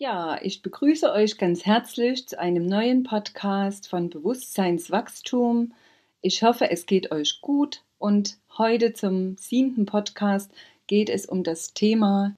Ja, 0.00 0.38
ich 0.40 0.62
begrüße 0.62 1.10
euch 1.10 1.38
ganz 1.38 1.66
herzlich 1.66 2.28
zu 2.28 2.38
einem 2.38 2.66
neuen 2.66 3.02
Podcast 3.02 3.88
von 3.88 4.10
Bewusstseinswachstum. 4.10 5.74
Ich 6.20 6.44
hoffe, 6.44 6.70
es 6.70 6.86
geht 6.86 7.10
euch 7.10 7.40
gut 7.40 7.82
und 7.98 8.38
heute 8.58 8.92
zum 8.92 9.36
siebten 9.38 9.86
Podcast 9.86 10.52
geht 10.86 11.10
es 11.10 11.26
um 11.26 11.42
das 11.42 11.74
Thema 11.74 12.36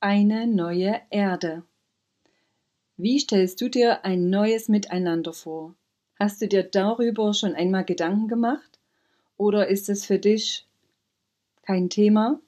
eine 0.00 0.46
neue 0.46 0.98
Erde. 1.10 1.62
Wie 2.96 3.18
stellst 3.18 3.60
du 3.60 3.68
dir 3.68 4.06
ein 4.06 4.30
neues 4.30 4.68
Miteinander 4.68 5.34
vor? 5.34 5.74
Hast 6.18 6.40
du 6.40 6.48
dir 6.48 6.62
darüber 6.62 7.34
schon 7.34 7.54
einmal 7.54 7.84
Gedanken 7.84 8.28
gemacht? 8.28 8.78
Oder 9.36 9.68
ist 9.68 9.90
es 9.90 10.06
für 10.06 10.18
dich 10.18 10.66
kein 11.60 11.90
Thema? 11.90 12.40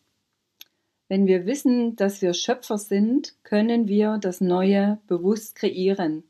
Wenn 1.09 1.27
wir 1.27 1.47
wissen, 1.47 1.95
dass 1.95 2.21
wir 2.21 2.35
Schöpfer 2.35 2.79
sind, 2.79 3.35
können 3.45 3.87
wir 3.87 4.19
das 4.19 4.41
Neue 4.41 4.99
bewusst 5.07 5.55
kreieren. 5.55 6.25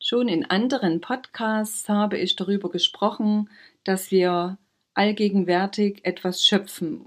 Schon 0.00 0.28
in 0.28 0.44
anderen 0.44 1.00
Podcasts 1.00 1.88
habe 1.88 2.16
ich 2.16 2.34
darüber 2.36 2.70
gesprochen, 2.70 3.50
dass 3.84 4.10
wir 4.10 4.56
allgegenwärtig 4.94 6.00
etwas 6.04 6.44
schöpfen. 6.46 7.06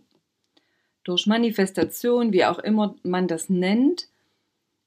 Durch 1.04 1.26
Manifestation, 1.26 2.32
wie 2.32 2.46
auch 2.46 2.60
immer 2.60 2.96
man 3.02 3.28
das 3.28 3.50
nennt, 3.50 4.08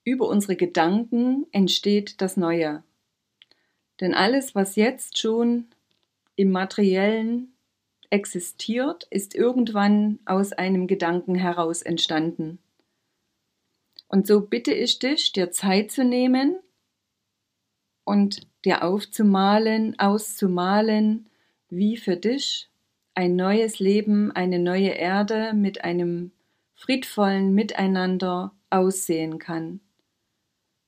über 0.05 0.29
unsere 0.29 0.57
Gedanken 0.57 1.47
entsteht 1.51 2.21
das 2.21 2.37
Neue. 2.37 2.85
Denn 4.01 4.15
alles, 4.15 4.55
was 4.55 4.77
jetzt 4.77 5.19
schon 5.19 5.67
im 6.37 6.51
materiellen 6.51 7.52
existiert, 8.13 9.07
ist 9.11 9.35
irgendwann 9.35 10.19
aus 10.27 10.53
einem 10.53 10.87
Gedanken 10.87 11.35
heraus 11.35 11.81
entstanden. 11.81 12.59
Und 14.07 14.27
so 14.27 14.43
bitte 14.43 14.75
ich 14.75 14.99
dich, 14.99 15.33
dir 15.33 15.51
Zeit 15.51 15.91
zu 15.91 16.05
nehmen 16.05 16.57
und 18.05 18.47
dir 18.67 18.85
aufzumalen, 18.85 19.99
auszumalen, 19.99 21.31
wie 21.71 21.97
für 21.97 22.17
dich 22.17 22.69
ein 23.15 23.35
neues 23.35 23.79
Leben, 23.79 24.31
eine 24.31 24.59
neue 24.59 24.91
Erde 24.91 25.55
mit 25.55 25.83
einem 25.83 26.33
friedvollen 26.75 27.55
Miteinander 27.55 28.53
aussehen 28.69 29.39
kann. 29.39 29.81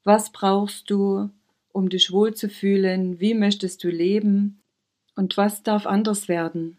Was 0.02 0.30
brauchst 0.30 0.90
du, 0.90 1.30
um 1.72 1.88
dich 1.88 2.12
wohlzufühlen? 2.12 3.18
Wie 3.18 3.32
möchtest 3.32 3.82
du 3.82 3.88
leben? 3.88 4.60
Und 5.16 5.38
was 5.38 5.62
darf 5.62 5.86
anders 5.86 6.28
werden? 6.28 6.76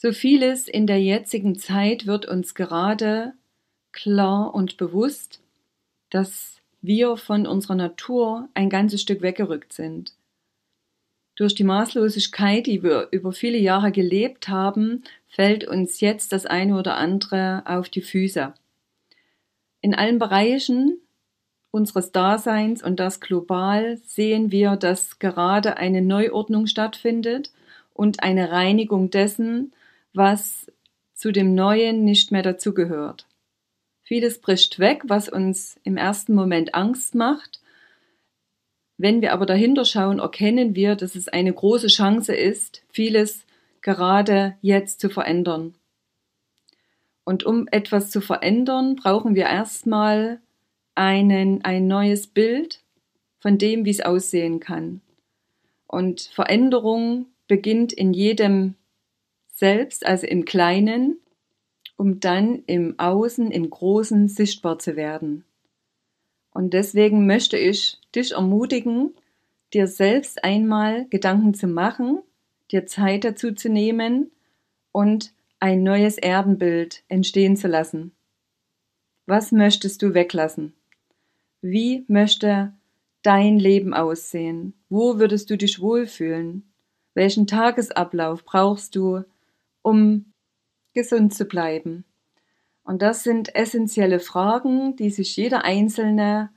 So 0.00 0.12
vieles 0.12 0.68
in 0.68 0.86
der 0.86 1.02
jetzigen 1.02 1.58
Zeit 1.58 2.06
wird 2.06 2.24
uns 2.24 2.54
gerade 2.54 3.32
klar 3.90 4.54
und 4.54 4.76
bewusst, 4.76 5.40
dass 6.10 6.60
wir 6.80 7.16
von 7.16 7.48
unserer 7.48 7.74
Natur 7.74 8.48
ein 8.54 8.70
ganzes 8.70 9.02
Stück 9.02 9.22
weggerückt 9.22 9.72
sind. 9.72 10.14
Durch 11.34 11.56
die 11.56 11.64
Maßlosigkeit, 11.64 12.68
die 12.68 12.84
wir 12.84 13.08
über 13.10 13.32
viele 13.32 13.58
Jahre 13.58 13.90
gelebt 13.90 14.48
haben, 14.48 15.02
fällt 15.26 15.66
uns 15.66 16.00
jetzt 16.00 16.32
das 16.32 16.46
eine 16.46 16.78
oder 16.78 16.96
andere 16.96 17.64
auf 17.66 17.88
die 17.88 18.02
Füße. 18.02 18.54
In 19.80 19.96
allen 19.96 20.20
Bereichen 20.20 20.98
unseres 21.72 22.12
Daseins 22.12 22.84
und 22.84 23.00
das 23.00 23.18
global 23.18 23.98
sehen 24.04 24.52
wir, 24.52 24.76
dass 24.76 25.18
gerade 25.18 25.76
eine 25.76 26.02
Neuordnung 26.02 26.68
stattfindet 26.68 27.52
und 27.94 28.22
eine 28.22 28.52
Reinigung 28.52 29.10
dessen, 29.10 29.72
was 30.12 30.70
zu 31.14 31.32
dem 31.32 31.54
Neuen 31.54 32.04
nicht 32.04 32.30
mehr 32.30 32.42
dazugehört. 32.42 33.26
Vieles 34.02 34.40
bricht 34.40 34.78
weg, 34.78 35.02
was 35.06 35.28
uns 35.28 35.78
im 35.82 35.96
ersten 35.96 36.34
Moment 36.34 36.74
Angst 36.74 37.14
macht. 37.14 37.60
Wenn 38.96 39.20
wir 39.20 39.32
aber 39.32 39.46
dahinter 39.46 39.84
schauen, 39.84 40.18
erkennen 40.18 40.74
wir, 40.74 40.96
dass 40.96 41.14
es 41.14 41.28
eine 41.28 41.52
große 41.52 41.88
Chance 41.88 42.34
ist, 42.34 42.82
vieles 42.90 43.44
gerade 43.82 44.56
jetzt 44.62 45.00
zu 45.00 45.10
verändern. 45.10 45.74
Und 47.24 47.44
um 47.44 47.68
etwas 47.70 48.10
zu 48.10 48.20
verändern, 48.20 48.96
brauchen 48.96 49.34
wir 49.34 49.44
erstmal 49.44 50.40
einen, 50.94 51.62
ein 51.64 51.86
neues 51.86 52.26
Bild 52.26 52.80
von 53.38 53.58
dem, 53.58 53.84
wie 53.84 53.90
es 53.90 54.00
aussehen 54.00 54.60
kann. 54.60 55.00
Und 55.86 56.30
Veränderung 56.34 57.26
beginnt 57.46 57.92
in 57.92 58.12
jedem 58.12 58.74
selbst, 59.58 60.06
also 60.06 60.26
im 60.26 60.44
Kleinen, 60.44 61.18
um 61.96 62.20
dann 62.20 62.62
im 62.66 62.98
Außen, 62.98 63.50
im 63.50 63.68
Großen 63.68 64.28
sichtbar 64.28 64.78
zu 64.78 64.94
werden. 64.94 65.44
Und 66.52 66.74
deswegen 66.74 67.26
möchte 67.26 67.58
ich 67.58 67.98
dich 68.14 68.32
ermutigen, 68.32 69.14
dir 69.74 69.88
selbst 69.88 70.44
einmal 70.44 71.06
Gedanken 71.08 71.54
zu 71.54 71.66
machen, 71.66 72.22
dir 72.70 72.86
Zeit 72.86 73.24
dazu 73.24 73.52
zu 73.52 73.68
nehmen 73.68 74.30
und 74.92 75.32
ein 75.58 75.82
neues 75.82 76.18
Erdenbild 76.18 77.02
entstehen 77.08 77.56
zu 77.56 77.66
lassen. 77.66 78.12
Was 79.26 79.50
möchtest 79.50 80.02
du 80.02 80.14
weglassen? 80.14 80.74
Wie 81.60 82.04
möchte 82.06 82.72
dein 83.22 83.58
Leben 83.58 83.92
aussehen? 83.92 84.74
Wo 84.88 85.18
würdest 85.18 85.50
du 85.50 85.56
dich 85.58 85.80
wohlfühlen? 85.80 86.62
Welchen 87.14 87.48
Tagesablauf 87.48 88.44
brauchst 88.44 88.94
du, 88.94 89.24
um 89.88 90.32
gesund 90.92 91.34
zu 91.34 91.46
bleiben? 91.46 92.04
Und 92.84 93.02
das 93.02 93.22
sind 93.22 93.54
essentielle 93.54 94.20
Fragen, 94.20 94.96
die 94.96 95.10
sich 95.10 95.36
jeder 95.36 95.64
Einzelne 95.64 96.50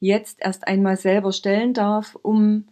jetzt 0.00 0.38
erst 0.40 0.66
einmal 0.66 0.96
selber 0.96 1.32
stellen 1.32 1.74
darf, 1.74 2.16
um 2.22 2.66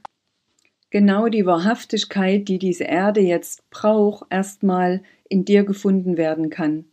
genau 0.91 1.29
die 1.29 1.47
Wahrhaftigkeit, 1.47 2.49
die 2.49 2.59
diese 2.59 2.85
Erde 2.85 3.21
jetzt 3.21 3.69
braucht, 3.71 4.27
erstmal 4.31 5.03
in 5.29 5.45
dir 5.45 5.65
gefunden 5.65 6.17
werden 6.17 6.51
kann. 6.51 6.87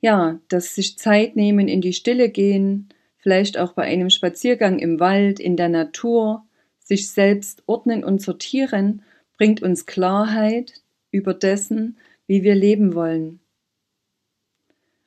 Ja, 0.00 0.38
dass 0.48 0.74
sich 0.74 0.98
Zeit 0.98 1.34
nehmen, 1.34 1.66
in 1.66 1.80
die 1.80 1.92
Stille 1.92 2.28
gehen, 2.28 2.88
vielleicht 3.16 3.58
auch 3.58 3.72
bei 3.72 3.82
einem 3.82 4.10
Spaziergang 4.10 4.78
im 4.78 5.00
Wald, 5.00 5.40
in 5.40 5.56
der 5.56 5.70
Natur, 5.70 6.44
sich 6.78 7.10
selbst 7.10 7.62
ordnen 7.66 8.04
und 8.04 8.20
sortieren, 8.20 9.02
bringt 9.36 9.62
uns 9.62 9.86
Klarheit, 9.86 10.83
über 11.14 11.32
dessen, 11.32 11.96
wie 12.26 12.42
wir 12.42 12.54
leben 12.54 12.94
wollen. 12.94 13.40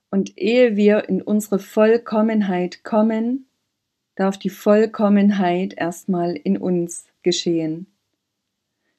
Und 0.09 0.37
ehe 0.37 0.77
wir 0.77 1.09
in 1.09 1.21
unsere 1.21 1.59
Vollkommenheit 1.59 2.83
kommen, 2.83 3.45
darf 4.15 4.37
die 4.37 4.49
Vollkommenheit 4.49 5.73
erstmal 5.77 6.35
in 6.35 6.57
uns 6.57 7.07
geschehen. 7.23 7.87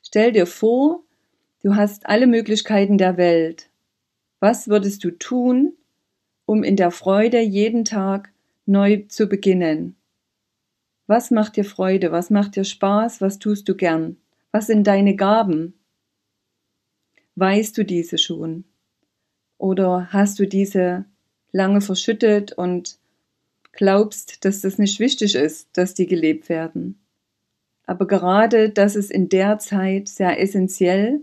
Stell 0.03 0.33
dir 0.33 0.47
vor, 0.47 1.03
du 1.63 1.75
hast 1.75 2.07
alle 2.07 2.27
Möglichkeiten 2.27 2.99
der 2.99 3.17
Welt. 3.17 3.71
Was 4.39 4.69
würdest 4.69 5.03
du 5.03 5.11
tun, 5.11 5.73
um 6.45 6.63
in 6.63 6.77
der 6.77 6.91
Freude 6.91 7.41
jeden 7.41 7.85
Tag 7.85 8.33
neu 8.67 9.05
zu 9.09 9.29
beginnen? 9.29 9.97
Was 11.07 11.31
macht 11.31 11.57
dir 11.57 11.65
Freude? 11.65 12.13
Was 12.13 12.29
macht 12.29 12.57
dir 12.57 12.65
Spaß? 12.65 13.23
Was 13.23 13.39
tust 13.39 13.67
du 13.69 13.75
gern? 13.75 14.19
Was 14.53 14.67
sind 14.67 14.87
deine 14.87 15.17
Gaben? 15.17 15.78
Weißt 17.41 17.79
du 17.79 17.85
diese 17.85 18.19
schon? 18.19 18.65
Oder 19.59 20.09
hast 20.11 20.41
du 20.41 20.49
diese 20.49 21.05
lange 21.53 21.81
verschüttet 21.81 22.51
und 22.51 22.99
glaubst, 23.71 24.45
dass 24.45 24.63
das 24.63 24.77
nicht 24.79 24.99
wichtig 24.99 25.37
ist, 25.37 25.69
dass 25.75 25.95
die 25.95 26.07
gelebt 26.07 26.49
werden? 26.49 26.99
Aber 27.87 28.09
gerade 28.09 28.71
das 28.71 28.97
ist 28.97 29.13
in 29.13 29.29
der 29.29 29.61
Zeit 29.61 30.09
sehr 30.09 30.41
essentiell, 30.41 31.23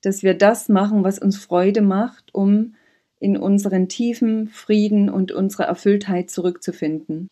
dass 0.00 0.22
wir 0.22 0.32
das 0.32 0.70
machen, 0.70 1.04
was 1.04 1.18
uns 1.18 1.36
Freude 1.36 1.82
macht, 1.82 2.34
um 2.34 2.74
in 3.20 3.36
unseren 3.36 3.90
tiefen 3.90 4.48
Frieden 4.48 5.10
und 5.10 5.32
unsere 5.32 5.64
Erfülltheit 5.64 6.30
zurückzufinden. 6.30 7.28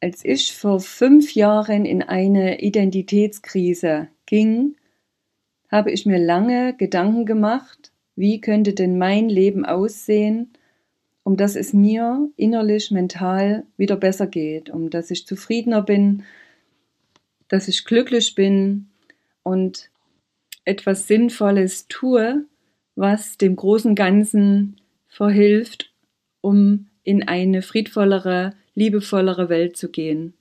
Als 0.00 0.24
ich 0.24 0.56
vor 0.56 0.80
fünf 0.80 1.34
Jahren 1.36 1.84
in 1.84 2.02
eine 2.02 2.60
Identitätskrise 2.62 4.08
ging, 4.26 4.74
habe 5.70 5.90
ich 5.90 6.06
mir 6.06 6.18
lange 6.18 6.74
Gedanken 6.76 7.26
gemacht, 7.26 7.92
wie 8.16 8.40
könnte 8.40 8.72
denn 8.72 8.98
mein 8.98 9.28
Leben 9.28 9.64
aussehen, 9.64 10.52
um 11.22 11.36
dass 11.36 11.56
es 11.56 11.72
mir 11.72 12.30
innerlich, 12.36 12.90
mental 12.90 13.66
wieder 13.76 13.96
besser 13.96 14.26
geht, 14.26 14.70
um 14.70 14.90
dass 14.90 15.10
ich 15.10 15.26
zufriedener 15.26 15.82
bin, 15.82 16.24
dass 17.48 17.68
ich 17.68 17.84
glücklich 17.84 18.34
bin 18.34 18.88
und 19.42 19.90
etwas 20.64 21.06
Sinnvolles 21.06 21.86
tue, 21.88 22.44
was 22.94 23.38
dem 23.38 23.56
großen 23.56 23.94
Ganzen 23.94 24.80
verhilft, 25.06 25.92
um 26.40 26.88
in 27.04 27.26
eine 27.26 27.62
friedvollere, 27.62 28.54
liebevollere 28.74 29.48
Welt 29.48 29.76
zu 29.76 29.90
gehen. 29.90 30.34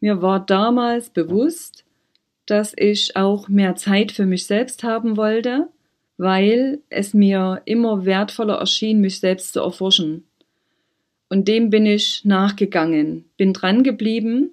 Mir 0.00 0.22
war 0.22 0.44
damals 0.44 1.10
bewusst, 1.10 1.84
dass 2.48 2.72
ich 2.76 3.14
auch 3.14 3.48
mehr 3.48 3.76
Zeit 3.76 4.10
für 4.10 4.24
mich 4.24 4.46
selbst 4.46 4.82
haben 4.82 5.18
wollte, 5.18 5.68
weil 6.16 6.80
es 6.88 7.12
mir 7.12 7.60
immer 7.66 8.06
wertvoller 8.06 8.56
erschien, 8.56 9.00
mich 9.00 9.20
selbst 9.20 9.52
zu 9.52 9.60
erforschen. 9.60 10.24
Und 11.28 11.46
dem 11.46 11.68
bin 11.68 11.84
ich 11.84 12.24
nachgegangen, 12.24 13.26
bin 13.36 13.52
dran 13.52 13.82
geblieben, 13.82 14.50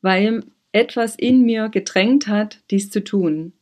weil 0.00 0.42
etwas 0.72 1.16
in 1.16 1.42
mir 1.42 1.68
gedrängt 1.68 2.28
hat, 2.28 2.60
dies 2.70 2.90
zu 2.90 3.04
tun. 3.04 3.52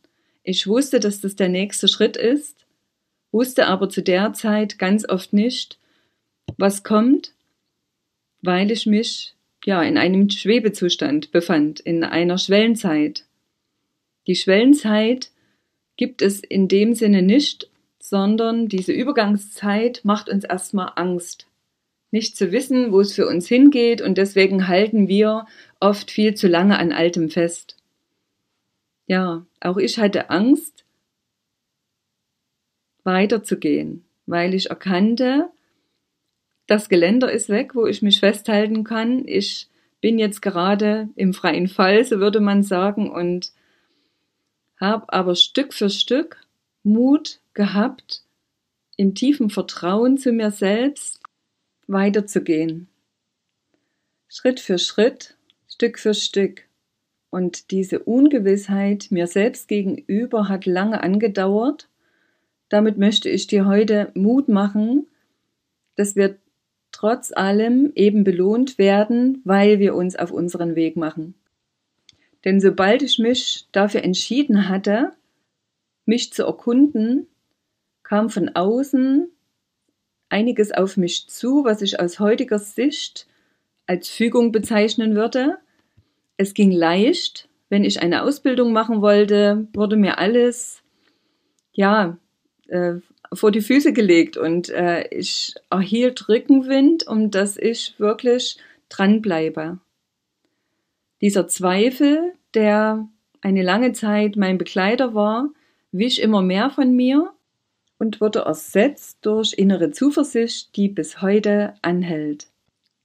Ich 0.43 0.65
wusste, 0.65 1.01
dass 1.01 1.19
das 1.19 1.35
der 1.35 1.49
nächste 1.49 1.89
Schritt 1.89 2.15
ist, 2.15 2.65
wusste 3.33 3.67
aber 3.67 3.89
zu 3.89 4.01
der 4.01 4.31
Zeit 4.31 4.79
ganz 4.79 5.07
oft 5.07 5.33
nicht, 5.33 5.77
was 6.57 6.83
kommt, 6.83 7.33
weil 8.41 8.71
ich 8.71 8.85
mich 8.85 9.35
ja 9.65 9.83
in 9.83 9.97
einem 9.97 10.29
Schwebezustand 10.29 11.31
befand, 11.31 11.81
in 11.81 12.05
einer 12.05 12.37
Schwellenzeit. 12.37 13.25
Die 14.27 14.35
Schwellenzeit 14.35 15.31
gibt 15.97 16.21
es 16.21 16.39
in 16.39 16.67
dem 16.67 16.93
Sinne 16.93 17.21
nicht, 17.21 17.69
sondern 17.99 18.67
diese 18.67 18.91
Übergangszeit 18.91 20.01
macht 20.03 20.29
uns 20.29 20.43
erstmal 20.43 20.91
Angst. 20.95 21.47
Nicht 22.11 22.37
zu 22.37 22.51
wissen, 22.51 22.91
wo 22.91 22.99
es 23.01 23.13
für 23.13 23.27
uns 23.27 23.47
hingeht 23.47 24.01
und 24.01 24.17
deswegen 24.17 24.67
halten 24.67 25.07
wir 25.07 25.47
oft 25.79 26.11
viel 26.11 26.35
zu 26.35 26.47
lange 26.47 26.77
an 26.77 26.91
Altem 26.91 27.29
fest. 27.29 27.77
Ja, 29.07 29.45
auch 29.59 29.77
ich 29.77 29.97
hatte 29.97 30.29
Angst, 30.29 30.85
weiterzugehen, 33.03 34.05
weil 34.25 34.53
ich 34.53 34.69
erkannte, 34.69 35.49
das 36.67 36.87
Geländer 36.87 37.31
ist 37.31 37.49
weg, 37.49 37.75
wo 37.75 37.85
ich 37.85 38.01
mich 38.01 38.19
festhalten 38.19 38.83
kann. 38.83 39.27
Ich 39.27 39.67
bin 39.99 40.19
jetzt 40.19 40.41
gerade 40.41 41.09
im 41.15 41.33
freien 41.33 41.67
Fall, 41.67 42.05
so 42.05 42.19
würde 42.19 42.39
man 42.39 42.63
sagen, 42.63 43.09
und 43.09 43.51
habe 44.83 45.11
aber 45.11 45.35
Stück 45.35 45.73
für 45.73 45.89
Stück 45.89 46.41
Mut 46.83 47.39
gehabt, 47.53 48.23
im 48.97 49.15
tiefen 49.15 49.49
Vertrauen 49.49 50.17
zu 50.17 50.31
mir 50.33 50.51
selbst 50.51 51.21
weiterzugehen. 51.87 52.89
Schritt 54.27 54.59
für 54.59 54.77
Schritt, 54.77 55.37
Stück 55.67 55.97
für 55.97 56.13
Stück. 56.13 56.65
Und 57.29 57.71
diese 57.71 57.99
Ungewissheit 57.99 59.07
mir 59.09 59.27
selbst 59.27 59.67
gegenüber 59.67 60.49
hat 60.49 60.65
lange 60.65 61.01
angedauert. 61.01 61.87
Damit 62.69 62.97
möchte 62.97 63.29
ich 63.29 63.47
dir 63.47 63.65
heute 63.65 64.11
Mut 64.13 64.49
machen, 64.49 65.07
dass 65.95 66.15
wir 66.15 66.37
trotz 66.91 67.31
allem 67.31 67.91
eben 67.95 68.23
belohnt 68.23 68.77
werden, 68.77 69.41
weil 69.45 69.79
wir 69.79 69.95
uns 69.95 70.15
auf 70.15 70.31
unseren 70.31 70.75
Weg 70.75 70.97
machen. 70.97 71.35
Denn 72.45 72.59
sobald 72.59 73.01
ich 73.01 73.19
mich 73.19 73.67
dafür 73.71 74.03
entschieden 74.03 74.67
hatte, 74.69 75.13
mich 76.05 76.33
zu 76.33 76.43
erkunden, 76.43 77.27
kam 78.03 78.29
von 78.29 78.49
außen 78.49 79.29
einiges 80.29 80.71
auf 80.71 80.97
mich 80.97 81.27
zu, 81.27 81.63
was 81.63 81.81
ich 81.81 81.99
aus 81.99 82.19
heutiger 82.19 82.59
Sicht 82.59 83.27
als 83.85 84.09
Fügung 84.09 84.51
bezeichnen 84.51 85.15
würde. 85.15 85.57
Es 86.37 86.53
ging 86.53 86.71
leicht. 86.71 87.47
Wenn 87.69 87.83
ich 87.83 88.01
eine 88.01 88.23
Ausbildung 88.23 88.73
machen 88.73 89.01
wollte, 89.01 89.67
wurde 89.73 89.95
mir 89.95 90.17
alles, 90.17 90.81
ja, 91.71 92.17
äh, 92.67 92.95
vor 93.31 93.51
die 93.51 93.61
Füße 93.61 93.93
gelegt 93.93 94.37
und 94.37 94.69
äh, 94.69 95.07
ich 95.07 95.55
erhielt 95.69 96.29
Rückenwind, 96.29 97.07
um 97.07 97.31
dass 97.31 97.57
ich 97.57 97.95
wirklich 97.97 98.57
dranbleibe. 98.89 99.79
Dieser 101.23 101.47
Zweifel, 101.47 102.33
der 102.53 103.07
eine 103.39 103.63
lange 103.63 103.93
Zeit 103.93 104.35
mein 104.35 104.57
Begleiter 104.57 105.15
war, 105.15 105.51
wich 105.93 106.21
immer 106.21 106.41
mehr 106.41 106.69
von 106.69 106.93
mir 106.93 107.31
und 107.97 108.19
wurde 108.19 108.39
ersetzt 108.39 109.19
durch 109.21 109.53
innere 109.53 109.91
Zuversicht, 109.91 110.75
die 110.75 110.89
bis 110.89 111.21
heute 111.21 111.75
anhält. 111.81 112.47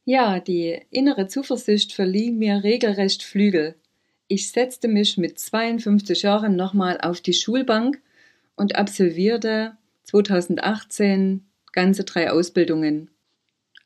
Ja, 0.05 0.41
die 0.41 0.81
innere 0.91 1.29
Zuversicht 1.29 1.93
verlieh 1.93 2.33
mir 2.33 2.65
regelrecht 2.65 3.23
Flügel. 3.23 3.77
Ich 4.27 4.51
setzte 4.51 4.89
mich 4.89 5.17
mit 5.17 5.39
52 5.39 6.23
Jahren 6.23 6.57
nochmal 6.57 7.01
auf 7.01 7.21
die 7.21 7.35
Schulbank 7.35 8.03
und 8.57 8.75
absolvierte 8.75 9.77
2018 10.03 11.47
ganze 11.71 12.03
drei 12.03 12.33
Ausbildungen. 12.33 13.11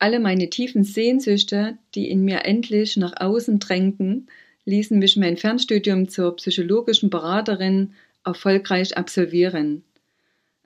Alle 0.02 0.18
meine 0.18 0.50
tiefen 0.50 0.82
Sehnsüchte, 0.82 1.78
die 1.94 2.10
in 2.10 2.24
mir 2.24 2.44
endlich 2.44 2.96
nach 2.96 3.12
außen 3.20 3.60
drängten, 3.60 4.26
ließen 4.64 4.98
mich 4.98 5.16
mein 5.16 5.36
Fernstudium 5.36 6.08
zur 6.08 6.34
psychologischen 6.34 7.08
Beraterin 7.08 7.94
erfolgreich 8.24 8.96
absolvieren. 8.96 9.84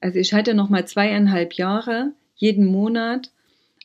Also 0.01 0.19
ich 0.21 0.33
hatte 0.33 0.55
noch 0.55 0.71
mal 0.71 0.89
zweieinhalb 0.89 1.53
Jahre, 1.53 2.15
jeden 2.35 2.65
Monat 2.65 3.31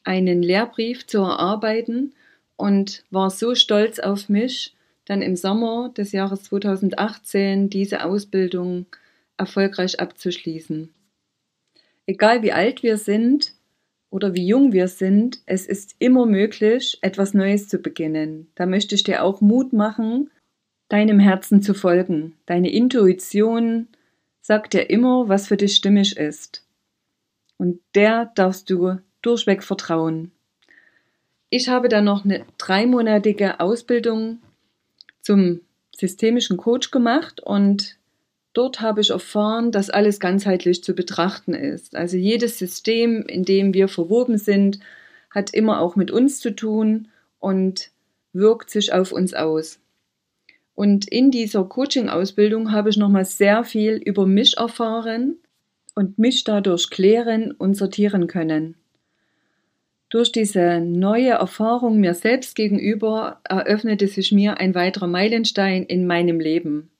einen 0.05 0.41
Lehrbrief 0.41 1.05
zu 1.05 1.17
erarbeiten 1.17 2.13
und 2.55 3.03
war 3.11 3.29
so 3.29 3.53
stolz 3.53 3.99
auf 3.99 4.29
mich, 4.29 4.73
dann 5.03 5.21
im 5.21 5.35
Sommer 5.35 5.91
des 5.97 6.13
Jahres 6.13 6.43
2018 6.43 7.69
diese 7.69 8.05
Ausbildung 8.05 8.85
erfolgreich 9.35 9.99
abzuschließen. 9.99 10.93
Egal 12.05 12.41
wie 12.41 12.53
alt 12.53 12.83
wir 12.83 12.95
sind 12.95 13.51
oder 14.11 14.35
wie 14.35 14.45
jung 14.45 14.73
wir 14.73 14.87
sind, 14.87 15.41
es 15.47 15.65
ist 15.65 15.95
immer 15.97 16.27
möglich, 16.27 16.99
etwas 17.01 17.33
Neues 17.33 17.67
zu 17.69 17.79
beginnen. 17.79 18.51
Da 18.55 18.67
möchte 18.67 18.93
ich 18.93 19.03
dir 19.03 19.23
auch 19.23 19.41
Mut 19.41 19.73
machen, 19.73 20.29
deinem 20.89 21.19
Herzen 21.19 21.63
zu 21.63 21.73
folgen. 21.73 22.35
Deine 22.45 22.69
Intuition 22.71 23.87
sagt 24.41 24.73
dir 24.73 24.89
immer, 24.89 25.29
was 25.29 25.47
für 25.47 25.57
dich 25.57 25.75
stimmig 25.75 26.17
ist. 26.17 26.67
Und 27.57 27.79
der 27.95 28.31
darfst 28.35 28.69
du 28.69 28.97
durchweg 29.21 29.63
vertrauen. 29.63 30.31
Ich 31.49 31.69
habe 31.69 31.87
dann 31.87 32.05
noch 32.05 32.25
eine 32.25 32.45
dreimonatige 32.57 33.61
Ausbildung 33.61 34.39
zum 35.21 35.61
systemischen 35.95 36.57
Coach 36.57 36.91
gemacht 36.91 37.39
und 37.39 37.97
Dort 38.53 38.81
habe 38.81 39.01
ich 39.01 39.11
erfahren, 39.11 39.71
dass 39.71 39.89
alles 39.89 40.19
ganzheitlich 40.19 40.83
zu 40.83 40.93
betrachten 40.93 41.53
ist. 41.53 41.95
Also 41.95 42.17
jedes 42.17 42.59
System, 42.59 43.23
in 43.23 43.43
dem 43.43 43.73
wir 43.73 43.87
verwoben 43.87 44.37
sind, 44.37 44.79
hat 45.29 45.53
immer 45.53 45.79
auch 45.79 45.95
mit 45.95 46.11
uns 46.11 46.39
zu 46.39 46.53
tun 46.53 47.07
und 47.39 47.91
wirkt 48.33 48.69
sich 48.69 48.93
auf 48.93 49.11
uns 49.13 49.33
aus. 49.33 49.79
Und 50.75 51.07
in 51.07 51.31
dieser 51.31 51.63
Coaching-Ausbildung 51.63 52.71
habe 52.71 52.89
ich 52.89 52.97
nochmal 52.97 53.25
sehr 53.25 53.63
viel 53.63 53.95
über 53.95 54.25
mich 54.25 54.57
erfahren 54.57 55.37
und 55.95 56.17
mich 56.17 56.43
dadurch 56.43 56.89
klären 56.89 57.51
und 57.51 57.75
sortieren 57.75 58.27
können. 58.27 58.75
Durch 60.09 60.31
diese 60.31 60.81
neue 60.81 61.31
Erfahrung 61.31 61.99
mir 62.01 62.13
selbst 62.13 62.55
gegenüber 62.55 63.39
eröffnete 63.45 64.07
sich 64.07 64.33
mir 64.33 64.57
ein 64.57 64.75
weiterer 64.75 65.07
Meilenstein 65.07 65.83
in 65.83 66.05
meinem 66.05 66.41
Leben. 66.41 66.90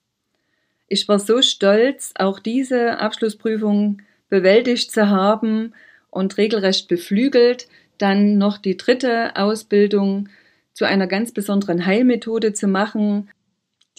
Ich 0.92 1.08
war 1.08 1.20
so 1.20 1.42
stolz, 1.42 2.12
auch 2.16 2.38
diese 2.40 3.00
Abschlussprüfung 3.00 4.02
bewältigt 4.28 4.92
zu 4.92 5.08
haben 5.10 5.74
und 6.10 6.38
regelrecht 6.38 6.90
beflügelt, 6.90 7.70
dann 7.98 8.38
noch 8.38 8.58
die 8.58 8.76
dritte 8.76 9.38
Ausbildung 9.38 10.28
zu 10.74 10.84
einer 10.84 11.08
ganz 11.08 11.32
besonderen 11.32 11.86
Heilmethode 11.86 12.52
zu 12.52 12.68
machen, 12.68 13.30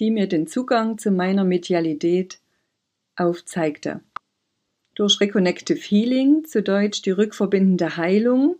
die 0.01 0.11
mir 0.11 0.27
den 0.27 0.47
Zugang 0.47 0.99
zu 0.99 1.11
meiner 1.11 1.45
Medialität 1.45 2.41
aufzeigte. 3.17 4.01
Durch 4.95 5.19
Reconnective 5.19 5.79
Healing, 5.81 6.45
zu 6.45 6.63
Deutsch 6.63 7.01
die 7.01 7.13
rückverbindende 7.13 7.97
Heilung, 7.97 8.57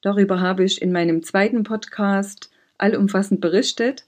darüber 0.00 0.40
habe 0.40 0.64
ich 0.64 0.80
in 0.80 0.90
meinem 0.90 1.22
zweiten 1.22 1.64
Podcast 1.64 2.50
allumfassend 2.78 3.42
berichtet, 3.42 4.06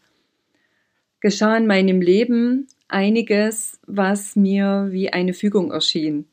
geschah 1.20 1.58
in 1.58 1.66
meinem 1.66 2.00
Leben 2.00 2.68
einiges, 2.88 3.80
was 3.86 4.36
mir 4.36 4.88
wie 4.90 5.12
eine 5.12 5.34
Fügung 5.34 5.72
erschien. 5.72 6.26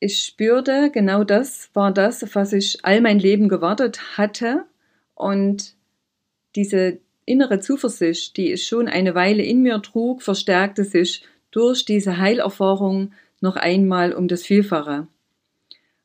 Ich 0.00 0.24
spürte, 0.24 0.90
genau 0.92 1.22
das 1.22 1.70
war 1.74 1.92
das, 1.92 2.24
auf 2.24 2.34
was 2.34 2.52
ich 2.52 2.84
all 2.84 3.00
mein 3.00 3.18
Leben 3.18 3.48
gewartet 3.48 4.18
hatte. 4.18 4.64
Und 5.14 5.76
diese 6.56 6.98
innere 7.24 7.60
Zuversicht, 7.60 8.36
die 8.36 8.52
ich 8.52 8.66
schon 8.66 8.88
eine 8.88 9.14
Weile 9.14 9.44
in 9.44 9.62
mir 9.62 9.80
trug, 9.80 10.22
verstärkte 10.22 10.84
sich 10.84 11.24
durch 11.52 11.84
diese 11.84 12.18
Heilerfahrung 12.18 13.12
noch 13.40 13.56
einmal 13.56 14.12
um 14.12 14.26
das 14.26 14.42
Vielfache. 14.42 15.06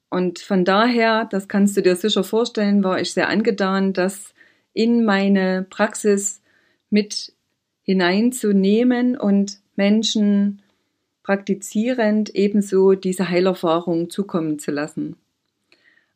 Und 0.10 0.40
von 0.40 0.64
daher, 0.64 1.26
das 1.26 1.48
kannst 1.48 1.76
du 1.76 1.82
dir 1.82 1.96
sicher 1.96 2.24
vorstellen, 2.24 2.84
war 2.84 3.02
ich 3.02 3.14
sehr 3.14 3.30
angetan, 3.30 3.94
das 3.94 4.34
in 4.74 5.04
meine 5.04 5.66
Praxis 5.70 6.42
mit 6.90 7.34
hineinzunehmen 7.88 9.18
und 9.18 9.60
Menschen 9.78 10.62
praktizierend 11.24 12.36
ebenso 12.36 12.94
diese 12.94 13.30
Heilerfahrung 13.30 14.10
zukommen 14.10 14.60
zu 14.60 14.72
lassen. 14.72 15.16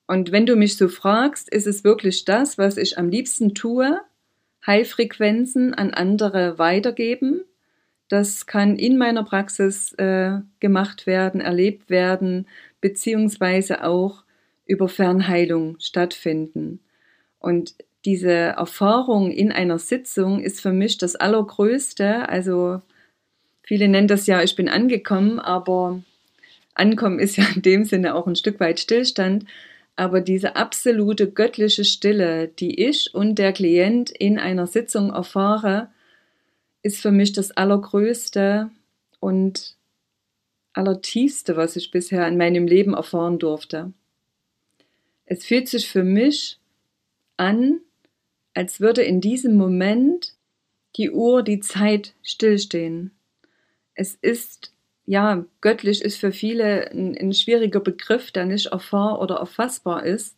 Und 0.05 0.33
wenn 0.33 0.45
du 0.45 0.57
mich 0.57 0.75
so 0.75 0.89
fragst, 0.89 1.49
ist 1.49 1.67
es 1.67 1.85
wirklich 1.85 2.25
das, 2.25 2.57
was 2.57 2.75
ich 2.75 2.97
am 2.97 3.07
liebsten 3.07 3.55
tue, 3.55 4.01
Heilfrequenzen 4.67 5.73
an 5.73 5.93
andere 5.93 6.59
weitergeben. 6.59 7.45
Das 8.09 8.45
kann 8.45 8.75
in 8.75 8.97
meiner 8.97 9.23
Praxis 9.23 9.93
äh, 9.93 10.39
gemacht 10.59 11.07
werden, 11.07 11.39
erlebt 11.39 11.89
werden, 11.89 12.47
beziehungsweise 12.81 13.85
auch 13.85 14.25
über 14.65 14.89
Fernheilung 14.89 15.79
stattfinden. 15.79 16.81
Und 17.39 17.75
diese 18.05 18.31
Erfahrung 18.31 19.31
in 19.31 19.51
einer 19.51 19.79
Sitzung 19.79 20.41
ist 20.41 20.61
für 20.61 20.73
mich 20.73 20.97
das 20.97 21.15
Allergrößte. 21.15 22.27
Also 22.29 22.81
viele 23.61 23.87
nennen 23.87 24.07
das 24.07 24.25
ja, 24.27 24.41
ich 24.41 24.55
bin 24.55 24.69
angekommen, 24.69 25.39
aber 25.39 26.01
ankommen 26.73 27.19
ist 27.19 27.37
ja 27.37 27.45
in 27.55 27.61
dem 27.61 27.85
Sinne 27.85 28.15
auch 28.15 28.27
ein 28.27 28.35
Stück 28.35 28.59
weit 28.59 28.79
Stillstand. 28.79 29.45
Aber 29.95 30.21
diese 30.21 30.55
absolute 30.55 31.29
göttliche 31.29 31.85
Stille, 31.85 32.47
die 32.47 32.81
ich 32.81 33.13
und 33.13 33.35
der 33.35 33.53
Klient 33.53 34.09
in 34.09 34.39
einer 34.39 34.65
Sitzung 34.65 35.11
erfahre, 35.11 35.89
ist 36.81 37.01
für 37.01 37.11
mich 37.11 37.33
das 37.33 37.51
Allergrößte 37.51 38.71
und 39.19 39.75
Allertiefste, 40.73 41.57
was 41.57 41.75
ich 41.75 41.91
bisher 41.91 42.27
in 42.27 42.37
meinem 42.37 42.65
Leben 42.65 42.93
erfahren 42.93 43.37
durfte. 43.37 43.91
Es 45.25 45.45
fühlt 45.45 45.67
sich 45.67 45.89
für 45.89 46.03
mich 46.03 46.57
an, 47.37 47.81
als 48.53 48.79
würde 48.79 49.01
in 49.01 49.21
diesem 49.21 49.55
Moment 49.55 50.33
die 50.97 51.11
Uhr, 51.11 51.43
die 51.43 51.59
Zeit 51.59 52.13
stillstehen. 52.21 53.11
Es 53.93 54.15
ist, 54.15 54.73
ja, 55.05 55.45
göttlich 55.61 56.01
ist 56.01 56.17
für 56.17 56.31
viele 56.31 56.91
ein, 56.91 57.17
ein 57.17 57.33
schwieriger 57.33 57.79
Begriff, 57.79 58.31
der 58.31 58.45
nicht 58.45 58.67
erfahr 58.67 59.21
oder 59.21 59.35
erfassbar 59.35 60.03
ist. 60.03 60.37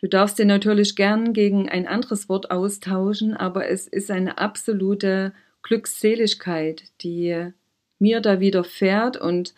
Du 0.00 0.06
darfst 0.06 0.38
den 0.38 0.48
natürlich 0.48 0.94
gern 0.94 1.32
gegen 1.32 1.68
ein 1.68 1.88
anderes 1.88 2.28
Wort 2.28 2.50
austauschen, 2.50 3.36
aber 3.36 3.68
es 3.68 3.88
ist 3.88 4.10
eine 4.10 4.38
absolute 4.38 5.32
Glückseligkeit, 5.62 6.84
die 7.00 7.52
mir 7.98 8.20
da 8.20 8.40
widerfährt 8.40 9.16
und 9.16 9.54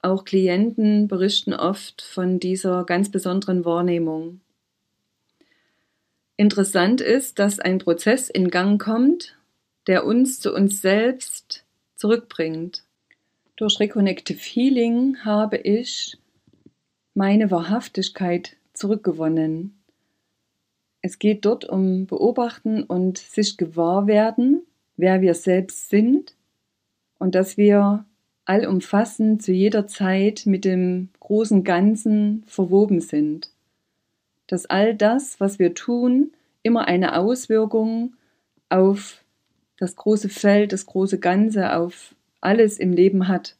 auch 0.00 0.24
Klienten 0.24 1.08
berichten 1.08 1.54
oft 1.54 2.02
von 2.02 2.40
dieser 2.40 2.84
ganz 2.84 3.10
besonderen 3.10 3.64
Wahrnehmung. 3.64 4.40
Interessant 6.40 7.00
ist, 7.00 7.40
dass 7.40 7.58
ein 7.58 7.78
Prozess 7.78 8.30
in 8.30 8.48
Gang 8.48 8.80
kommt, 8.80 9.36
der 9.88 10.06
uns 10.06 10.38
zu 10.38 10.54
uns 10.54 10.80
selbst 10.80 11.64
zurückbringt. 11.96 12.84
Durch 13.56 13.80
Reconnective 13.80 14.38
Healing 14.38 15.16
habe 15.24 15.56
ich 15.56 16.16
meine 17.12 17.50
Wahrhaftigkeit 17.50 18.56
zurückgewonnen. 18.72 19.82
Es 21.02 21.18
geht 21.18 21.44
dort 21.44 21.64
um 21.64 22.06
Beobachten 22.06 22.84
und 22.84 23.18
sich 23.18 23.56
gewahr 23.56 24.06
werden, 24.06 24.62
wer 24.96 25.20
wir 25.20 25.34
selbst 25.34 25.90
sind 25.90 26.36
und 27.18 27.34
dass 27.34 27.56
wir 27.56 28.04
allumfassend 28.44 29.42
zu 29.42 29.50
jeder 29.50 29.88
Zeit 29.88 30.44
mit 30.46 30.64
dem 30.64 31.08
großen 31.18 31.64
Ganzen 31.64 32.44
verwoben 32.46 33.00
sind 33.00 33.50
dass 34.48 34.66
all 34.66 34.96
das, 34.96 35.38
was 35.38 35.60
wir 35.60 35.74
tun, 35.74 36.32
immer 36.62 36.88
eine 36.88 37.16
Auswirkung 37.16 38.16
auf 38.68 39.24
das 39.76 39.94
große 39.94 40.28
Feld, 40.28 40.72
das 40.72 40.86
große 40.86 41.20
Ganze, 41.20 41.76
auf 41.76 42.14
alles 42.40 42.78
im 42.78 42.92
Leben 42.92 43.28
hat. 43.28 43.56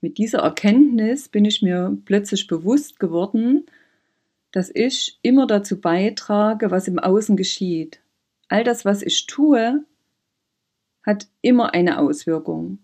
Mit 0.00 0.18
dieser 0.18 0.40
Erkenntnis 0.40 1.28
bin 1.28 1.44
ich 1.44 1.62
mir 1.62 1.96
plötzlich 2.04 2.46
bewusst 2.46 3.00
geworden, 3.00 3.66
dass 4.52 4.70
ich 4.72 5.18
immer 5.22 5.46
dazu 5.46 5.80
beitrage, 5.80 6.70
was 6.70 6.88
im 6.88 6.98
Außen 6.98 7.36
geschieht. 7.36 8.00
All 8.48 8.64
das, 8.64 8.84
was 8.84 9.02
ich 9.02 9.26
tue, 9.26 9.84
hat 11.04 11.26
immer 11.42 11.74
eine 11.74 11.98
Auswirkung. 11.98 12.78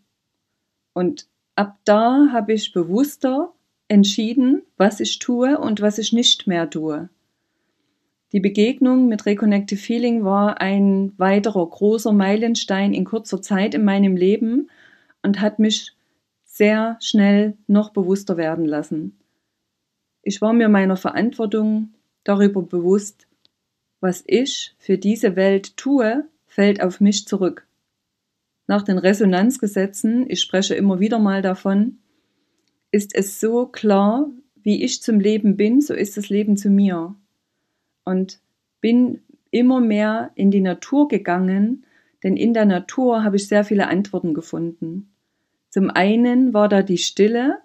Und 0.93 1.29
ab 1.57 1.79
da 1.85 2.29
habe 2.33 2.53
ich 2.53 2.73
bewusster 2.73 3.53
entschieden, 3.89 4.63
was 4.77 5.01
ich 5.01 5.19
tue 5.19 5.59
und 5.59 5.81
was 5.81 5.99
ich 5.99 6.13
nicht 6.13 6.47
mehr 6.47 6.69
tue. 6.69 7.09
Die 8.35 8.41
Begegnung 8.41 9.07
mit 9.07 9.27
Reconnective 9.27 9.79
Feeling 9.79 10.25
war 10.25 10.61
ein 10.61 11.17
weiterer 11.19 11.71
großer 11.71 12.13
Meilenstein 12.13 12.93
in 12.93 13.05
kurzer 13.05 13.41
Zeit 13.41 13.77
in 13.77 13.85
meinem 13.85 14.17
Leben 14.17 14.71
und 15.23 15.41
hat 15.41 15.61
mich 15.61 15.93
sehr 16.43 16.99
schnell 17.01 17.57
noch 17.69 17.91
bewusster 17.91 18.37
werden 18.37 18.65
lassen. 18.65 19.21
Ich 20.21 20.43
war 20.43 20.53
mir 20.53 20.69
meiner 20.69 20.97
Verantwortung 20.97 21.95
darüber 22.25 22.61
bewusst, 22.63 23.29
was 24.01 24.25
ich 24.27 24.75
für 24.79 24.99
diese 24.99 25.37
Welt 25.37 25.77
tue, 25.77 26.29
fällt 26.49 26.83
auf 26.83 27.01
mich 27.01 27.29
zurück. 27.29 27.69
Nach 28.67 28.83
den 28.83 28.99
Resonanzgesetzen, 28.99 30.29
ich 30.29 30.41
spreche 30.41 30.75
immer 30.75 30.99
wieder 30.99 31.21
mal 31.21 31.41
davon, 31.41 31.99
ist 32.91 33.15
es 33.15 33.39
so 33.39 33.67
klar, 33.67 34.29
wie 34.57 34.83
ich 34.83 35.03
zum 35.03 35.21
Leben 35.21 35.57
bin, 35.57 35.81
so 35.81 35.95
ist 35.95 36.17
das 36.17 36.31
Leben 36.31 36.57
zu 36.57 36.69
mir 36.69 37.15
und 38.05 38.41
bin 38.81 39.23
immer 39.51 39.81
mehr 39.81 40.31
in 40.35 40.51
die 40.51 40.61
Natur 40.61 41.09
gegangen, 41.09 41.87
denn 42.23 42.37
in 42.37 42.55
der 42.55 42.65
Natur 42.65 43.23
habe 43.23 43.37
ich 43.37 43.49
sehr 43.49 43.65
viele 43.65 43.89
Antworten 43.89 44.35
gefunden. 44.35 45.15
Zum 45.71 45.91
einen 45.91 46.55
war 46.55 46.69
da 46.69 46.83
die 46.83 46.99
Stille, 46.99 47.59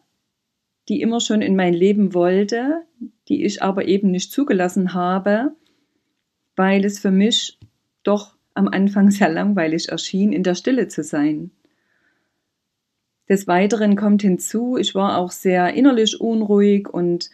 die 0.88 1.01
immer 1.01 1.19
schon 1.19 1.41
in 1.41 1.55
mein 1.55 1.74
Leben 1.74 2.13
wollte, 2.13 2.84
die 3.27 3.46
ich 3.46 3.62
aber 3.62 3.88
eben 3.88 4.12
nicht 4.12 4.31
zugelassen 4.31 4.93
habe, 4.93 5.55
weil 6.55 6.84
es 6.84 7.00
für 7.00 7.12
mich 7.12 7.60
doch 8.03 8.36
am 8.53 8.67
Anfang 8.67 9.12
sehr 9.12 9.29
langweilig 9.29 9.89
erschien, 9.89 10.34
in 10.34 10.43
der 10.43 10.55
Stille 10.55 10.88
zu 10.88 11.03
sein. 11.03 11.51
Des 13.29 13.48
Weiteren 13.48 13.96
kommt 13.96 14.24
hinzu, 14.24 14.75
ich 14.77 14.96
war 14.96 15.19
auch 15.19 15.31
sehr 15.31 15.74
innerlich 15.75 16.19
unruhig 16.19 16.89
und 16.89 17.29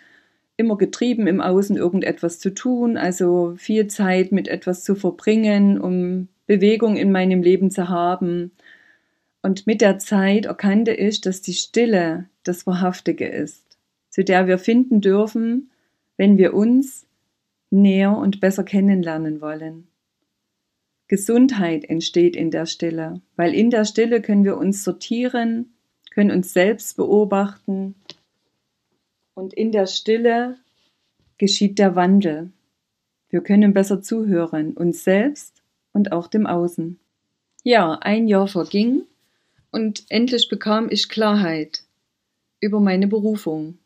immer 0.57 0.77
getrieben, 0.77 1.27
im 1.27 1.41
Außen 1.41 1.75
irgendetwas 1.75 2.39
zu 2.39 2.53
tun, 2.53 2.97
also 2.97 3.55
viel 3.57 3.87
Zeit 3.87 4.31
mit 4.31 4.47
etwas 4.47 4.83
zu 4.83 4.95
verbringen, 4.95 5.79
um 5.79 6.27
Bewegung 6.47 6.95
in 6.95 7.11
meinem 7.11 7.41
Leben 7.41 7.71
zu 7.71 7.89
haben. 7.89 8.51
Und 9.41 9.67
mit 9.67 9.81
der 9.81 9.99
Zeit 9.99 10.45
erkannte 10.45 10.93
ich, 10.93 11.21
dass 11.21 11.41
die 11.41 11.53
Stille 11.53 12.29
das 12.43 12.65
Wahrhaftige 12.65 13.27
ist, 13.27 13.77
zu 14.09 14.23
der 14.23 14.47
wir 14.47 14.57
finden 14.57 15.01
dürfen, 15.01 15.71
wenn 16.17 16.37
wir 16.37 16.53
uns 16.53 17.05
näher 17.69 18.15
und 18.17 18.39
besser 18.39 18.63
kennenlernen 18.63 19.41
wollen. 19.41 19.87
Gesundheit 21.07 21.83
entsteht 21.85 22.35
in 22.35 22.49
der 22.49 22.65
Stille, 22.65 23.21
weil 23.35 23.53
in 23.53 23.69
der 23.69 23.85
Stille 23.85 24.21
können 24.21 24.43
wir 24.43 24.57
uns 24.57 24.83
sortieren, 24.83 25.73
können 26.11 26.31
uns 26.31 26.53
selbst 26.53 26.97
beobachten 26.97 27.95
und 29.35 29.53
in 29.53 29.71
der 29.71 29.85
Stille 29.85 30.57
geschieht 31.37 31.77
der 31.77 31.95
Wandel. 31.95 32.51
Wir 33.29 33.41
können 33.41 33.73
besser 33.73 34.01
zuhören, 34.01 34.73
uns 34.73 35.03
selbst 35.03 35.61
und 35.93 36.11
auch 36.11 36.27
dem 36.27 36.47
Außen. 36.47 36.99
Ja, 37.63 37.99
ein 38.01 38.27
Jahr 38.27 38.47
verging 38.47 39.03
und 39.71 40.05
endlich 40.09 40.49
bekam 40.49 40.87
ich 40.89 41.09
Klarheit 41.09 41.83
über 42.59 42.79
meine 42.79 43.07
Berufung. 43.07 43.77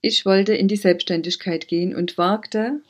Ich 0.00 0.26
wollte 0.26 0.54
in 0.54 0.68
die 0.68 0.76
Selbstständigkeit 0.76 1.68
gehen 1.68 1.94
und 1.94 2.18
wagte 2.18 2.82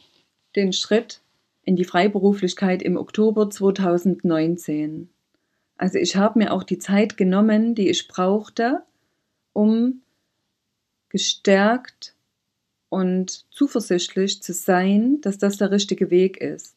den 0.56 0.72
Schritt 0.72 1.20
in 1.62 1.76
die 1.76 1.84
Freiberuflichkeit 1.84 2.82
im 2.82 2.96
Oktober 2.96 3.50
2019. 3.50 5.08
Also 5.76 5.98
ich 5.98 6.16
habe 6.16 6.38
mir 6.38 6.52
auch 6.52 6.62
die 6.62 6.78
Zeit 6.78 7.16
genommen, 7.16 7.74
die 7.74 7.88
ich 7.88 8.08
brauchte, 8.08 8.82
um 9.52 10.00
gestärkt 11.12 12.14
und 12.88 13.44
zuversichtlich 13.50 14.42
zu 14.42 14.54
sein, 14.54 15.20
dass 15.20 15.36
das 15.36 15.58
der 15.58 15.70
richtige 15.70 16.10
Weg 16.10 16.38
ist. 16.38 16.74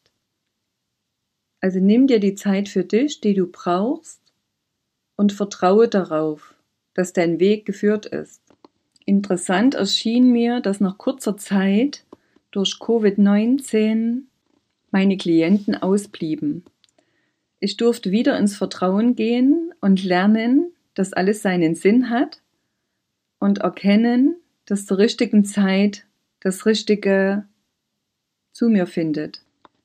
Also 1.62 1.80
nimm 1.80 2.06
dir 2.06 2.20
die 2.20 2.34
Zeit 2.34 2.68
für 2.68 2.84
dich, 2.84 3.22
die 3.22 3.32
du 3.32 3.46
brauchst, 3.46 4.20
und 5.16 5.32
vertraue 5.32 5.88
darauf, 5.88 6.54
dass 6.92 7.14
dein 7.14 7.40
Weg 7.40 7.64
geführt 7.64 8.04
ist. 8.04 8.42
Interessant 9.06 9.74
erschien 9.74 10.30
mir, 10.30 10.60
dass 10.60 10.80
nach 10.80 10.98
kurzer 10.98 11.38
Zeit 11.38 12.04
durch 12.50 12.72
Covid-19 12.72 14.24
meine 14.90 15.16
Klienten 15.16 15.74
ausblieben. 15.74 16.64
Ich 17.58 17.78
durfte 17.78 18.10
wieder 18.10 18.38
ins 18.38 18.54
Vertrauen 18.54 19.14
gehen 19.14 19.72
und 19.80 20.04
lernen, 20.04 20.72
dass 20.92 21.14
alles 21.14 21.40
seinen 21.40 21.74
Sinn 21.74 22.10
hat 22.10 22.42
und 23.38 23.58
erkennen, 23.58 24.36
dass 24.64 24.86
zur 24.86 24.98
richtigen 24.98 25.44
Zeit 25.44 26.06
das 26.40 26.66
Richtige 26.66 27.44
zu 28.52 28.68
mir 28.68 28.86
findet. 28.86 29.42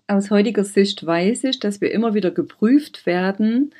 Aus 0.07 0.29
heutiger 0.29 0.63
Sicht 0.63 1.05
weiß 1.05 1.45
ich, 1.45 1.59
dass 1.59 1.81
wir 1.81 1.91
immer 1.91 2.13
wieder 2.13 2.31
geprüft 2.31 3.05
werden, 3.05 3.73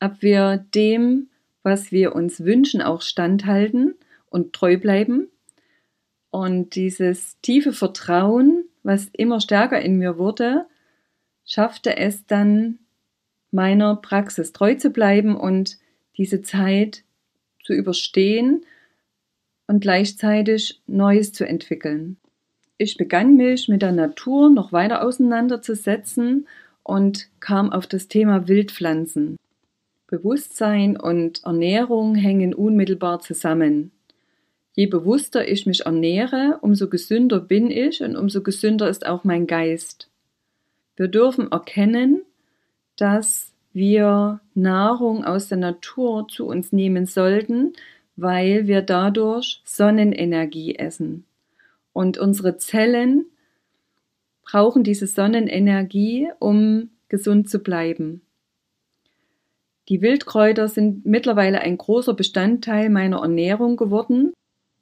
ob 0.00 0.20
wir 0.22 0.64
dem, 0.74 1.28
was 1.62 1.92
wir 1.92 2.14
uns 2.14 2.44
wünschen, 2.44 2.82
auch 2.82 3.02
standhalten 3.02 3.94
und 4.30 4.52
treu 4.52 4.76
bleiben. 4.76 5.28
Und 6.30 6.74
dieses 6.74 7.40
tiefe 7.40 7.72
Vertrauen, 7.72 8.64
was 8.82 9.06
immer 9.12 9.40
stärker 9.40 9.80
in 9.80 9.98
mir 9.98 10.18
wurde, 10.18 10.66
schaffte 11.44 11.96
es 11.96 12.26
dann, 12.26 12.78
meiner 13.50 13.96
Praxis 13.96 14.52
treu 14.52 14.74
zu 14.74 14.90
bleiben 14.90 15.34
und 15.34 15.78
diese 16.18 16.42
Zeit 16.42 17.02
zu 17.64 17.72
überstehen 17.72 18.64
und 19.68 19.80
gleichzeitig 19.80 20.80
Neues 20.88 21.32
zu 21.32 21.46
entwickeln. 21.46 22.16
Ich 22.78 22.96
begann 22.96 23.36
mich 23.36 23.68
mit 23.68 23.82
der 23.82 23.92
Natur 23.92 24.50
noch 24.50 24.72
weiter 24.72 25.04
auseinanderzusetzen 25.04 26.48
und 26.82 27.28
kam 27.38 27.70
auf 27.70 27.86
das 27.86 28.08
Thema 28.08 28.48
Wildpflanzen. 28.48 29.36
Bewusstsein 30.06 30.96
und 30.96 31.44
Ernährung 31.44 32.14
hängen 32.14 32.54
unmittelbar 32.54 33.20
zusammen. 33.20 33.92
Je 34.72 34.86
bewusster 34.86 35.46
ich 35.46 35.66
mich 35.66 35.86
ernähre, 35.86 36.58
umso 36.62 36.88
gesünder 36.88 37.40
bin 37.40 37.70
ich 37.70 38.02
und 38.02 38.16
umso 38.16 38.42
gesünder 38.42 38.88
ist 38.88 39.06
auch 39.06 39.24
mein 39.24 39.46
Geist. 39.46 40.08
Wir 40.96 41.08
dürfen 41.08 41.52
erkennen, 41.52 42.22
dass 42.96 43.52
wir 43.72 44.40
Nahrung 44.54 45.24
aus 45.24 45.48
der 45.48 45.58
Natur 45.58 46.26
zu 46.28 46.46
uns 46.46 46.72
nehmen 46.72 47.06
sollten, 47.06 47.74
weil 48.18 48.66
wir 48.66 48.82
dadurch 48.82 49.62
Sonnenenergie 49.64 50.74
essen. 50.74 51.24
Und 51.92 52.18
unsere 52.18 52.56
Zellen 52.56 53.26
brauchen 54.42 54.82
diese 54.82 55.06
Sonnenenergie, 55.06 56.28
um 56.40 56.90
gesund 57.08 57.48
zu 57.48 57.60
bleiben. 57.60 58.22
Die 59.88 60.02
Wildkräuter 60.02 60.66
sind 60.66 61.06
mittlerweile 61.06 61.60
ein 61.60 61.78
großer 61.78 62.12
Bestandteil 62.12 62.90
meiner 62.90 63.20
Ernährung 63.20 63.76
geworden, 63.76 64.32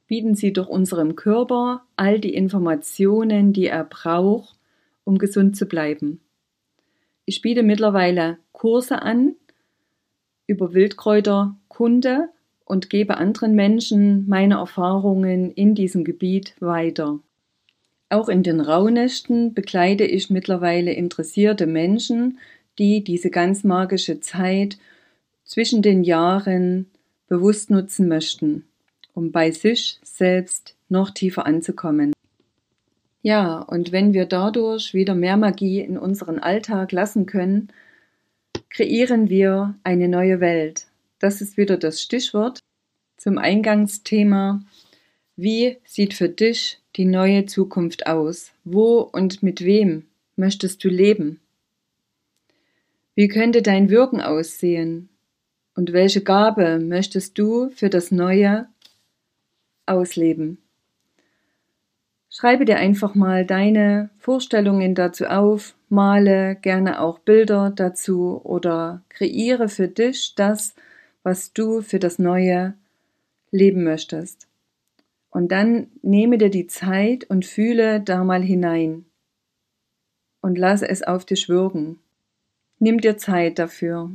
bieten 0.07 0.35
sie 0.35 0.55
durch 0.55 0.69
unserem 0.69 1.15
Körper 1.15 1.85
all 1.95 2.19
die 2.19 2.35
Informationen, 2.35 3.53
die 3.53 3.67
er 3.67 3.85
braucht, 3.85 4.57
um 5.05 5.19
gesund 5.19 5.57
zu 5.57 5.67
bleiben. 5.67 6.23
Ich 7.27 7.43
biete 7.43 7.63
mittlerweile 7.63 8.39
Kurse 8.53 9.03
an 9.03 9.37
über 10.47 10.73
Wildkräuterkunde 10.73 12.31
und 12.67 12.91
gebe 12.91 13.17
anderen 13.17 13.55
Menschen 13.55 14.29
meine 14.29 14.57
Erfahrungen 14.57 15.51
in 15.53 15.75
diesem 15.75 16.05
Gebiet 16.05 16.55
weiter. 16.61 17.21
Auch 18.11 18.29
in 18.29 18.43
den 18.43 18.61
Rauhnächten 18.61 19.55
begleite 19.55 20.05
ich 20.05 20.29
mittlerweile 20.31 20.93
interessierte 20.93 21.67
Menschen, 21.67 22.39
die 22.79 23.03
diese 23.03 23.31
ganz 23.31 23.65
magische 23.65 24.21
Zeit 24.21 24.79
zwischen 25.45 25.81
den 25.81 26.05
Jahren 26.05 26.87
bewusst 27.29 27.71
nutzen 27.71 28.09
möchten, 28.09 28.65
um 29.15 29.33
bei 29.33 29.53
sich 29.53 29.99
selbst 30.03 30.77
noch 30.89 31.11
tiefer 31.11 31.47
anzukommen. 31.47 32.13
Ja, 33.23 33.61
und 33.61 33.91
wenn 33.93 34.13
wir 34.13 34.27
dadurch 34.27 34.93
wieder 34.93 35.15
mehr 35.15 35.37
Magie 35.37 35.81
in 35.81 35.99
unseren 35.99 36.39
Alltag 36.39 36.93
lassen 36.93 37.27
können, 37.27 37.69
kreieren 38.71 39.29
wir 39.29 39.75
eine 39.83 40.09
neue 40.09 40.41
Welt. 40.41 40.87
Das 41.19 41.41
ist 41.41 41.57
wieder 41.57 41.77
das 41.77 42.03
Stichwort 42.03 42.61
zum 43.17 43.39
Eingangsthema. 43.39 44.63
Wie 45.37 45.79
sieht 45.85 46.15
für 46.15 46.29
dich 46.29 46.81
die 46.97 47.05
neue 47.05 47.47
Zukunft 47.47 48.07
aus? 48.07 48.53
Wo 48.65 49.01
und 49.01 49.43
mit 49.43 49.65
wem 49.65 50.07
möchtest 50.37 50.85
du 50.85 50.89
leben? 50.89 51.41
Wie 53.15 53.29
könnte 53.29 53.63
dein 53.63 53.89
Wirken 53.89 54.21
aussehen? 54.21 55.09
Und 55.75 55.93
welche 55.93 56.23
Gabe 56.23 56.79
möchtest 56.79 57.39
du 57.39 57.71
für 57.71 57.91
das 57.91 58.11
Neue 58.11 58.67
ausleben? 59.85 60.59
Schreibe 62.31 62.67
dir 62.67 62.77
einfach 62.77 63.15
mal 63.15 63.47
deine 63.47 64.11
Vorstellungen 64.19 64.95
dazu 64.95 65.25
auf, 65.25 65.75
male 65.89 66.57
gerne 66.57 67.01
auch 67.01 67.19
Bilder 67.19 67.73
dazu 67.75 68.41
oder 68.45 69.03
kreiere 69.09 69.69
für 69.71 69.89
dich 69.89 70.35
das, 70.35 70.75
was 71.27 71.53
du 71.53 71.83
für 71.83 71.99
das 71.99 72.21
Neue 72.21 72.75
leben 73.51 73.83
möchtest. 73.83 74.47
Und 75.29 75.51
dann 75.51 75.89
nehme 76.01 76.39
dir 76.39 76.51
die 76.51 76.69
Zeit 76.69 77.25
und 77.25 77.45
fühle 77.45 78.01
da 78.01 78.23
mal 78.23 78.45
hinein 78.45 79.07
und 80.41 80.57
lasse 80.57 80.89
es 80.89 81.03
auf 81.03 81.25
dich 81.25 81.49
wirken. 81.49 81.99
Nimm 82.79 83.01
dir 83.01 83.17
Zeit 83.19 83.59
dafür. 83.59 84.13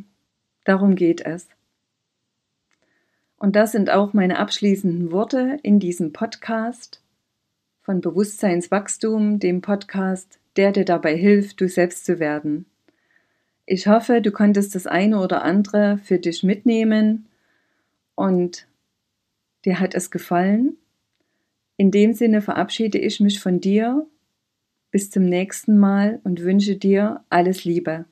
Darum 0.63 0.95
geht 0.95 1.19
es. 1.19 1.49
Und 3.35 3.57
das 3.57 3.73
sind 3.73 3.89
auch 3.89 4.13
meine 4.13 4.39
abschließenden 4.39 5.11
Worte 5.11 5.59
in 5.63 5.81
diesem 5.81 6.13
Podcast 6.13 7.03
von 7.81 7.99
Bewusstseinswachstum, 7.99 9.37
dem 9.37 9.59
Podcast, 9.59 10.39
der 10.55 10.71
dir 10.71 10.85
dabei 10.85 11.17
hilft, 11.17 11.59
du 11.59 11.67
selbst 11.67 12.05
zu 12.05 12.19
werden. 12.19 12.70
Ich 13.73 13.87
hoffe, 13.87 14.21
du 14.21 14.33
konntest 14.33 14.75
das 14.75 14.85
eine 14.85 15.21
oder 15.21 15.43
andere 15.43 15.97
für 16.03 16.19
dich 16.19 16.43
mitnehmen 16.43 17.29
und 18.15 18.67
dir 19.63 19.79
hat 19.79 19.95
es 19.95 20.11
gefallen. 20.11 20.75
In 21.77 21.89
dem 21.89 22.13
Sinne 22.13 22.41
verabschiede 22.41 22.97
ich 22.97 23.21
mich 23.21 23.39
von 23.39 23.61
dir. 23.61 24.05
Bis 24.91 25.09
zum 25.09 25.23
nächsten 25.23 25.77
Mal 25.77 26.19
und 26.25 26.41
wünsche 26.41 26.75
dir 26.75 27.23
alles 27.29 27.63
Liebe. 27.63 28.03